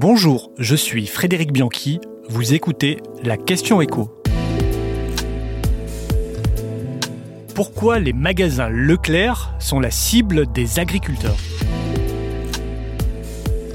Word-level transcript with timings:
Bonjour, 0.00 0.52
je 0.58 0.76
suis 0.76 1.08
Frédéric 1.08 1.52
Bianchi, 1.52 1.98
vous 2.28 2.54
écoutez 2.54 2.98
la 3.24 3.36
question 3.36 3.80
écho. 3.80 4.08
Pourquoi 7.56 7.98
les 7.98 8.12
magasins 8.12 8.68
Leclerc 8.68 9.56
sont 9.58 9.80
la 9.80 9.90
cible 9.90 10.46
des 10.52 10.78
agriculteurs? 10.78 11.34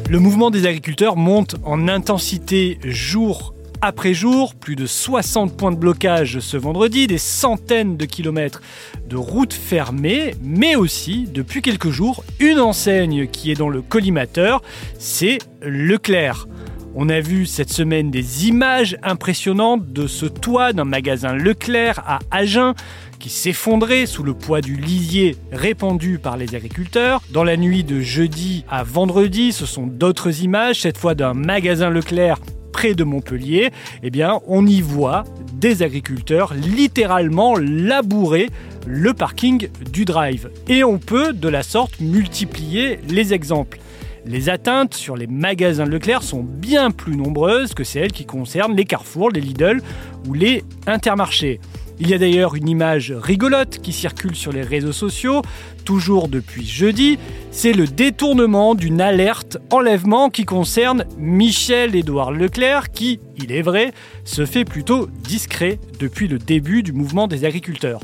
Le 0.09 0.17
mouvement 0.17 0.49
des 0.49 0.65
agriculteurs 0.65 1.17
monte 1.17 1.57
en 1.65 1.89
intensité 1.89 2.79
jour 2.85 3.53
après 3.83 4.13
jour, 4.13 4.55
plus 4.55 4.77
de 4.77 4.85
60 4.85 5.57
points 5.57 5.73
de 5.73 5.75
blocage 5.75 6.39
ce 6.39 6.55
vendredi, 6.55 7.05
des 7.05 7.17
centaines 7.17 7.97
de 7.97 8.05
kilomètres 8.05 8.61
de 9.09 9.17
routes 9.17 9.53
fermées, 9.53 10.35
mais 10.41 10.77
aussi, 10.77 11.27
depuis 11.29 11.61
quelques 11.61 11.89
jours, 11.89 12.23
une 12.39 12.61
enseigne 12.61 13.27
qui 13.27 13.51
est 13.51 13.55
dans 13.55 13.67
le 13.67 13.81
collimateur, 13.81 14.61
c'est 14.99 15.37
Leclerc. 15.61 16.47
On 16.95 17.09
a 17.09 17.19
vu 17.19 17.45
cette 17.45 17.73
semaine 17.73 18.09
des 18.09 18.47
images 18.47 18.97
impressionnantes 19.03 19.91
de 19.91 20.07
ce 20.07 20.27
toit 20.27 20.71
d'un 20.71 20.85
magasin 20.85 21.33
Leclerc 21.33 22.01
à 22.07 22.19
Agen 22.31 22.75
qui 23.19 23.29
s'effondrait 23.29 24.05
sous 24.05 24.23
le 24.23 24.33
poids 24.33 24.61
du 24.61 24.77
lisier 24.77 25.35
répandu 25.51 26.19
par 26.19 26.37
les 26.37 26.55
agriculteurs. 26.55 27.21
Dans 27.31 27.43
la 27.43 27.57
nuit 27.57 27.83
de 27.83 27.99
jeudi 27.99 28.63
à 28.69 28.83
vendredi, 28.83 29.51
ce 29.51 29.65
sont 29.65 29.87
d'autres 29.87 30.41
images, 30.41 30.81
cette 30.81 30.97
fois 30.97 31.15
d'un 31.15 31.33
magasin 31.33 31.89
Leclerc 31.89 32.37
près 32.73 32.93
de 32.95 33.05
Montpellier, 33.05 33.71
eh 34.03 34.11
on 34.47 34.67
y 34.67 34.81
voit 34.81 35.23
des 35.53 35.81
agriculteurs 35.81 36.53
littéralement 36.53 37.55
labourer 37.55 38.49
le 38.85 39.13
parking 39.13 39.69
du 39.91 40.03
drive. 40.03 40.49
Et 40.67 40.83
on 40.83 40.97
peut 40.97 41.31
de 41.31 41.47
la 41.47 41.63
sorte 41.63 42.01
multiplier 42.01 42.99
les 43.07 43.33
exemples. 43.33 43.79
Les 44.25 44.49
atteintes 44.49 44.93
sur 44.93 45.15
les 45.15 45.27
magasins 45.27 45.85
Leclerc 45.85 46.23
sont 46.23 46.43
bien 46.43 46.91
plus 46.91 47.15
nombreuses 47.15 47.73
que 47.73 47.83
celles 47.83 48.11
qui 48.11 48.25
concernent 48.25 48.75
les 48.75 48.85
carrefours, 48.85 49.29
les 49.29 49.41
Lidl 49.41 49.81
ou 50.27 50.33
les 50.33 50.63
intermarchés. 50.87 51.59
Il 52.05 52.09
y 52.09 52.13
a 52.13 52.17
d'ailleurs 52.17 52.55
une 52.55 52.67
image 52.67 53.13
rigolote 53.13 53.79
qui 53.81 53.93
circule 53.93 54.35
sur 54.35 54.51
les 54.51 54.61
réseaux 54.61 54.91
sociaux, 54.91 55.41
toujours 55.85 56.27
depuis 56.27 56.67
jeudi. 56.67 57.17
C'est 57.49 57.71
le 57.71 57.87
détournement 57.87 58.75
d'une 58.75 58.99
alerte 58.99 59.57
enlèvement 59.71 60.29
qui 60.29 60.43
concerne 60.43 61.05
Michel-Édouard 61.17 62.33
Leclerc, 62.33 62.91
qui, 62.91 63.21
il 63.37 63.53
est 63.53 63.61
vrai, 63.61 63.93
se 64.25 64.45
fait 64.45 64.65
plutôt 64.65 65.07
discret 65.23 65.79
depuis 65.97 66.27
le 66.27 66.39
début 66.39 66.83
du 66.83 66.91
mouvement 66.91 67.29
des 67.29 67.45
agriculteurs. 67.45 68.01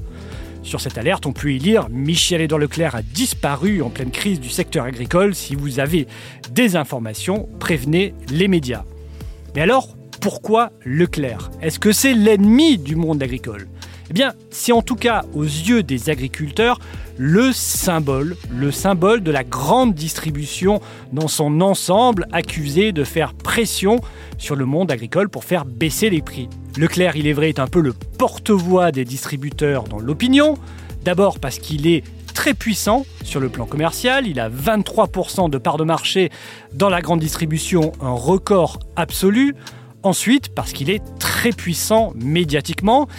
Sur 0.64 0.80
cette 0.80 0.98
alerte, 0.98 1.26
on 1.26 1.34
peut 1.34 1.52
y 1.52 1.60
lire 1.60 1.90
Michel-Édouard 1.90 2.62
Leclerc 2.62 2.96
a 2.96 3.02
disparu 3.02 3.82
en 3.82 3.90
pleine 3.90 4.12
crise 4.12 4.40
du 4.40 4.50
secteur 4.50 4.86
agricole. 4.86 5.36
Si 5.36 5.56
vous 5.56 5.82
avez 5.82 6.08
des 6.52 6.78
informations, 6.78 7.50
prévenez 7.60 8.14
les 8.30 8.48
médias. 8.48 8.86
Mais 9.56 9.62
alors, 9.62 9.98
pourquoi 10.22 10.72
Leclerc? 10.86 11.52
Est-ce 11.62 11.80
que 11.80 11.92
c'est 11.92 12.14
l'ennemi 12.14 12.78
du 12.78 12.96
monde 12.96 13.22
agricole? 13.22 13.68
Eh 14.10 14.14
bien, 14.14 14.34
c'est 14.50 14.72
en 14.72 14.82
tout 14.82 14.96
cas 14.96 15.24
aux 15.34 15.44
yeux 15.44 15.84
des 15.84 16.10
agriculteurs 16.10 16.80
le 17.22 17.52
symbole, 17.52 18.38
le 18.50 18.72
symbole 18.72 19.22
de 19.22 19.30
la 19.30 19.44
grande 19.44 19.94
distribution 19.94 20.80
dans 21.12 21.28
son 21.28 21.60
ensemble 21.60 22.28
accusé 22.32 22.94
de 22.94 23.04
faire 23.04 23.34
pression 23.34 24.00
sur 24.38 24.56
le 24.56 24.66
monde 24.66 24.90
agricole 24.90 25.28
pour 25.28 25.44
faire 25.44 25.66
baisser 25.66 26.10
les 26.10 26.22
prix. 26.22 26.48
Leclerc, 26.78 27.18
il 27.18 27.28
est 27.28 27.34
vrai, 27.34 27.50
est 27.50 27.60
un 27.60 27.68
peu 27.68 27.82
le 27.82 27.92
porte-voix 27.92 28.94
des 28.94 29.04
distributeurs 29.04 29.84
dans 29.84 30.00
l'opinion. 30.00 30.58
D'abord 31.04 31.40
parce 31.40 31.60
qu'il 31.60 31.88
est 31.88 32.06
très 32.34 32.54
puissant 32.54 33.06
sur 33.24 33.42
le 33.42 33.50
plan 33.50 33.66
commercial. 33.66 34.26
Il 34.26 34.40
a 34.40 34.50
23% 34.50 35.50
de 35.50 35.58
part 35.58 35.76
de 35.76 35.84
marché 35.84 36.30
dans 36.74 36.90
la 36.90 37.02
grande 37.02 37.20
distribution, 37.20 37.92
un 38.02 38.12
record 38.12 38.80
absolu. 38.96 39.56
Ensuite, 40.04 40.56
parce 40.56 40.72
qu'il 40.72 40.90
est 40.90 41.04
très 41.20 41.52
puissant 41.52 42.14
médiatiquement, 42.16 43.10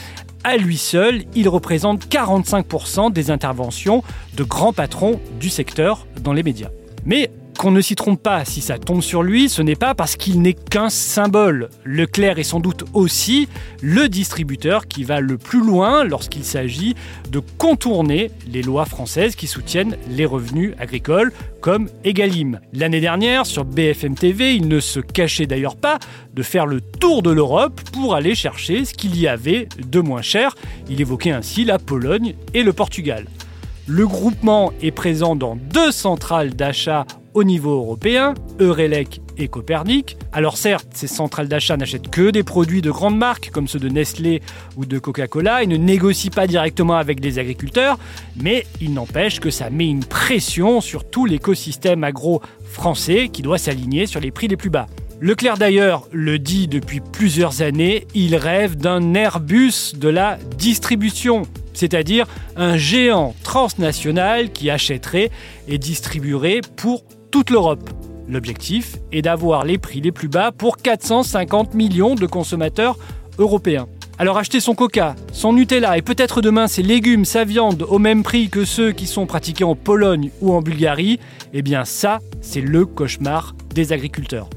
à 0.44 0.56
lui 0.56 0.76
seul, 0.76 1.24
il 1.34 1.48
représente 1.48 2.06
45% 2.06 3.12
des 3.12 3.30
interventions 3.30 4.02
de 4.36 4.44
grands 4.44 4.72
patrons 4.72 5.20
du 5.38 5.50
secteur 5.50 6.06
dans 6.22 6.32
les 6.32 6.42
médias. 6.42 6.70
Mais 7.04 7.30
qu'on 7.60 7.72
ne 7.72 7.82
s'y 7.82 7.94
trompe 7.94 8.22
pas, 8.22 8.46
si 8.46 8.62
ça 8.62 8.78
tombe 8.78 9.02
sur 9.02 9.22
lui, 9.22 9.50
ce 9.50 9.60
n'est 9.60 9.76
pas 9.76 9.94
parce 9.94 10.16
qu'il 10.16 10.40
n'est 10.40 10.54
qu'un 10.54 10.88
symbole. 10.88 11.68
Leclerc 11.84 12.38
est 12.38 12.42
sans 12.42 12.58
doute 12.58 12.84
aussi 12.94 13.48
le 13.82 14.08
distributeur 14.08 14.88
qui 14.88 15.04
va 15.04 15.20
le 15.20 15.36
plus 15.36 15.62
loin 15.62 16.04
lorsqu'il 16.04 16.42
s'agit 16.42 16.94
de 17.28 17.38
contourner 17.58 18.30
les 18.50 18.62
lois 18.62 18.86
françaises 18.86 19.36
qui 19.36 19.46
soutiennent 19.46 19.98
les 20.08 20.24
revenus 20.24 20.72
agricoles, 20.78 21.34
comme 21.60 21.90
Egalim. 22.02 22.60
L'année 22.72 23.02
dernière, 23.02 23.44
sur 23.44 23.66
BFM 23.66 24.14
TV, 24.14 24.54
il 24.54 24.66
ne 24.66 24.80
se 24.80 24.98
cachait 24.98 25.44
d'ailleurs 25.44 25.76
pas 25.76 25.98
de 26.32 26.42
faire 26.42 26.64
le 26.64 26.80
tour 26.80 27.20
de 27.20 27.30
l'Europe 27.30 27.78
pour 27.92 28.14
aller 28.14 28.34
chercher 28.34 28.86
ce 28.86 28.94
qu'il 28.94 29.18
y 29.20 29.28
avait 29.28 29.68
de 29.86 30.00
moins 30.00 30.22
cher. 30.22 30.54
Il 30.88 31.02
évoquait 31.02 31.32
ainsi 31.32 31.66
la 31.66 31.78
Pologne 31.78 32.36
et 32.54 32.62
le 32.62 32.72
Portugal. 32.72 33.26
Le 33.86 34.06
groupement 34.06 34.72
est 34.80 34.92
présent 34.92 35.36
dans 35.36 35.56
deux 35.56 35.90
centrales 35.90 36.54
d'achat 36.54 37.06
au 37.34 37.44
niveau 37.44 37.72
européen, 37.72 38.34
Eurelec 38.58 39.20
et 39.38 39.48
Copernic. 39.48 40.16
Alors 40.32 40.56
certes, 40.56 40.88
ces 40.94 41.06
centrales 41.06 41.48
d'achat 41.48 41.76
n'achètent 41.76 42.10
que 42.10 42.30
des 42.30 42.42
produits 42.42 42.82
de 42.82 42.90
grandes 42.90 43.16
marques 43.16 43.50
comme 43.50 43.68
ceux 43.68 43.78
de 43.78 43.88
Nestlé 43.88 44.42
ou 44.76 44.84
de 44.84 44.98
Coca-Cola 44.98 45.62
et 45.62 45.66
ne 45.66 45.76
négocient 45.76 46.32
pas 46.34 46.46
directement 46.46 46.96
avec 46.96 47.20
les 47.20 47.38
agriculteurs, 47.38 47.98
mais 48.36 48.66
il 48.80 48.92
n'empêche 48.92 49.40
que 49.40 49.50
ça 49.50 49.70
met 49.70 49.88
une 49.88 50.04
pression 50.04 50.80
sur 50.80 51.08
tout 51.08 51.26
l'écosystème 51.26 52.04
agro 52.04 52.42
français 52.64 53.28
qui 53.28 53.42
doit 53.42 53.58
s'aligner 53.58 54.06
sur 54.06 54.20
les 54.20 54.30
prix 54.30 54.48
les 54.48 54.56
plus 54.56 54.70
bas. 54.70 54.86
Leclerc 55.20 55.58
d'ailleurs 55.58 56.08
le 56.12 56.38
dit 56.38 56.66
depuis 56.66 57.00
plusieurs 57.00 57.62
années, 57.62 58.06
il 58.14 58.36
rêve 58.36 58.76
d'un 58.76 59.14
Airbus 59.14 59.94
de 59.96 60.08
la 60.08 60.38
distribution 60.56 61.42
c'est-à-dire 61.72 62.26
un 62.56 62.76
géant 62.76 63.34
transnational 63.42 64.52
qui 64.52 64.70
achèterait 64.70 65.30
et 65.68 65.78
distribuerait 65.78 66.60
pour 66.76 67.04
toute 67.30 67.50
l'Europe. 67.50 67.88
L'objectif 68.28 68.96
est 69.12 69.22
d'avoir 69.22 69.64
les 69.64 69.78
prix 69.78 70.00
les 70.00 70.12
plus 70.12 70.28
bas 70.28 70.52
pour 70.52 70.76
450 70.76 71.74
millions 71.74 72.14
de 72.14 72.26
consommateurs 72.26 72.96
européens. 73.38 73.88
Alors 74.18 74.36
acheter 74.36 74.60
son 74.60 74.74
coca, 74.74 75.16
son 75.32 75.54
Nutella 75.54 75.96
et 75.96 76.02
peut-être 76.02 76.42
demain 76.42 76.66
ses 76.66 76.82
légumes, 76.82 77.24
sa 77.24 77.44
viande 77.44 77.86
au 77.88 77.98
même 77.98 78.22
prix 78.22 78.50
que 78.50 78.64
ceux 78.64 78.92
qui 78.92 79.06
sont 79.06 79.26
pratiqués 79.26 79.64
en 79.64 79.74
Pologne 79.74 80.30
ou 80.42 80.52
en 80.52 80.60
Bulgarie, 80.60 81.18
eh 81.54 81.62
bien 81.62 81.84
ça, 81.84 82.18
c'est 82.40 82.60
le 82.60 82.84
cauchemar 82.84 83.54
des 83.74 83.92
agriculteurs. 83.92 84.50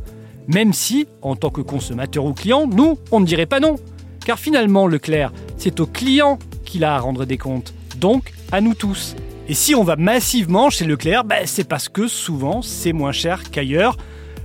Même 0.48 0.74
si, 0.74 1.08
en 1.22 1.36
tant 1.36 1.50
que 1.50 1.62
consommateur 1.62 2.26
ou 2.26 2.34
client, 2.34 2.68
nous, 2.68 2.98
on 3.12 3.22
ne 3.22 3.26
dirait 3.26 3.46
pas 3.46 3.62
non. 3.62 3.78
Car 4.26 4.38
finalement, 4.38 4.88
Leclerc, 4.88 5.32
c'est 5.58 5.80
aux 5.80 5.88
clients 5.88 6.40
qu'il 6.66 6.84
a 6.84 6.96
à 6.96 7.00
rendre 7.00 7.24
des 7.26 7.38
comptes. 7.38 7.74
Donc, 7.98 8.34
à 8.52 8.60
nous 8.60 8.74
tous. 8.74 9.16
Et 9.50 9.56
si 9.56 9.76
on 9.76 9.84
va 9.84 9.98
massivement 9.98 10.70
chez 10.70 10.86
Leclerc, 10.86 11.26
bah, 11.26 11.46
c'est 11.46 11.68
parce 11.68 11.90
que 11.90 12.08
souvent 12.08 12.62
c'est 12.62 12.94
moins 12.94 13.12
cher 13.12 13.52
qu'ailleurs. 13.52 13.98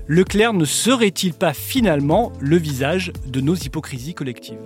Leclerc 0.08 0.54
ne 0.54 0.64
serait-il 0.64 1.34
pas 1.34 1.52
finalement 1.52 2.32
le 2.40 2.56
visage 2.56 3.12
de 3.26 3.40
nos 3.40 3.54
hypocrisies 3.54 4.14
collectives? 4.14 4.58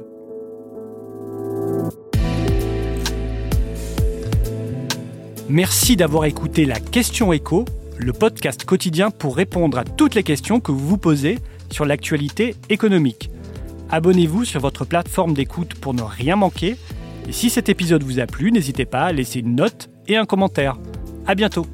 Merci 5.50 5.97
d'avoir 5.97 6.25
écouté 6.25 6.64
la 6.64 6.81
Question 6.81 7.34
Écho, 7.34 7.66
le 7.99 8.14
podcast 8.14 8.64
quotidien 8.64 9.10
pour 9.10 9.37
répondre 9.37 9.76
à 9.76 9.84
toutes 9.84 10.14
les 10.14 10.22
questions 10.22 10.60
que 10.60 10.72
vous 10.72 10.88
vous 10.88 10.97
posez 10.97 11.41
sur 11.70 11.84
l'actualité 11.84 12.56
économique. 12.70 13.31
Abonnez-vous 13.91 14.47
sur 14.47 14.60
votre 14.60 14.87
plateforme 14.87 15.34
d'écoute 15.34 15.75
pour 15.75 15.93
ne 15.93 16.00
rien 16.03 16.37
manquer. 16.37 16.76
Et 17.28 17.32
si 17.32 17.50
cet 17.50 17.69
épisode 17.69 18.03
vous 18.03 18.19
a 18.19 18.26
plu, 18.26 18.50
n'hésitez 18.50 18.87
pas 18.87 19.03
à 19.03 19.12
laisser 19.12 19.41
une 19.41 19.56
note 19.56 19.91
et 20.09 20.17
un 20.17 20.25
commentaire. 20.25 20.77
À 21.27 21.35
bientôt 21.35 21.67